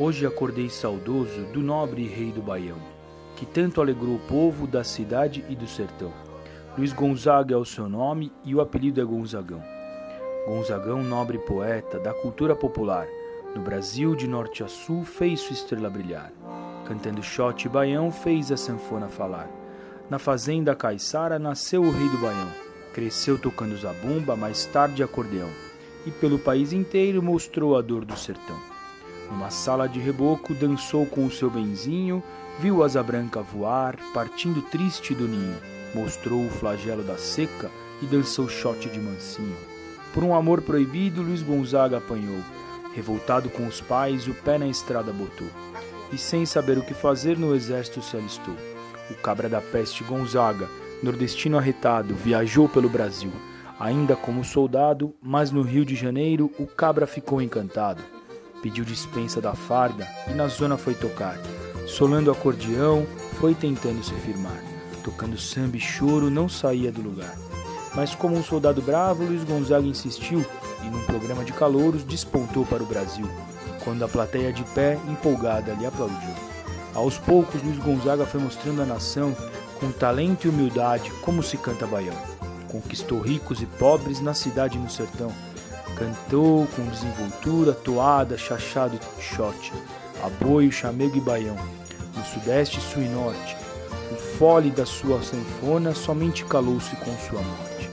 [0.00, 2.78] Hoje acordei saudoso do nobre rei do Baião,
[3.34, 6.12] que tanto alegrou o povo da cidade e do sertão.
[6.76, 9.60] Luiz Gonzaga é o seu nome e o apelido é Gonzagão.
[10.46, 13.08] Gonzagão, nobre poeta da cultura popular,
[13.56, 16.30] no Brasil de norte a sul fez sua estrela brilhar.
[16.86, 19.50] Cantando shot e baião fez a sanfona falar.
[20.08, 22.52] Na fazenda caiçara nasceu o rei do Baião.
[22.94, 25.50] Cresceu tocando zabumba, mais tarde acordeão.
[26.06, 28.77] E pelo país inteiro mostrou a dor do sertão.
[29.30, 32.22] Numa sala de reboco dançou com o seu benzinho,
[32.58, 35.56] viu asa branca voar, partindo triste do ninho.
[35.94, 37.70] Mostrou o flagelo da seca
[38.02, 39.56] e dançou shot de mansinho.
[40.14, 42.40] Por um amor proibido, Luiz Gonzaga apanhou.
[42.94, 45.48] Revoltado com os pais, o pé na estrada botou.
[46.10, 48.56] E sem saber o que fazer, no exército se alistou.
[49.10, 50.68] O cabra da peste Gonzaga,
[51.02, 53.30] nordestino arretado, viajou pelo Brasil.
[53.78, 58.02] Ainda como soldado, mas no Rio de Janeiro o cabra ficou encantado
[58.62, 61.38] pediu dispensa da farda e na zona foi tocar.
[61.86, 63.06] Solando acordeão,
[63.38, 64.62] foi tentando se firmar.
[65.02, 67.34] Tocando samba e choro, não saía do lugar.
[67.94, 70.44] Mas como um soldado bravo, Luiz Gonzaga insistiu
[70.82, 73.28] e num programa de calouros despontou para o Brasil,
[73.82, 76.34] quando a plateia de pé, empolgada, lhe aplaudiu.
[76.94, 79.34] Aos poucos, Luiz Gonzaga foi mostrando à nação,
[79.80, 82.16] com talento e humildade, como se canta baião.
[82.68, 85.32] Conquistou ricos e pobres na cidade e no sertão
[85.98, 89.72] Cantou com desenvoltura, toada, chachado e shot,
[90.22, 91.56] aboio, chamego e baião.
[92.16, 93.56] No sudeste, sul e norte,
[94.12, 97.90] o fole da sua sanfona somente calou-se com sua morte.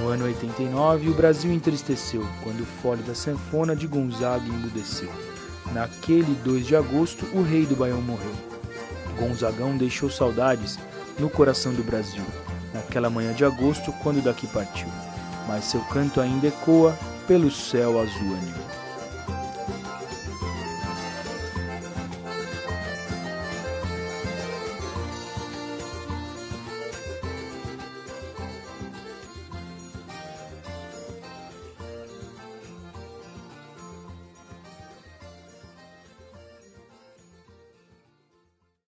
[0.00, 5.10] No ano 89, o Brasil entristeceu quando o fole da sanfona de Gonzaga emudeceu.
[5.72, 8.32] Naquele 2 de agosto, o rei do Baião morreu.
[9.18, 10.78] Gonzagão deixou saudades
[11.18, 12.24] no coração do Brasil,
[12.72, 14.88] naquela manhã de agosto, quando daqui partiu.
[15.46, 16.96] Mas seu canto ainda ecoa
[17.26, 18.85] pelo céu azul anil.